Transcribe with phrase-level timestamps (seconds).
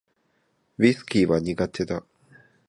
[0.79, 2.03] ウィスキーは苦手だ